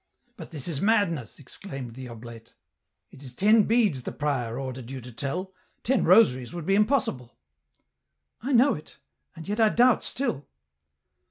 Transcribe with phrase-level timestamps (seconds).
[0.35, 2.55] "But this is madness," exclaimed the oblate;"
[3.11, 7.37] it is ten beads the prior ordered you to tell; ten rosaries would be impossible.""
[8.41, 8.97] I know it...
[9.35, 10.47] and yet I doubt still."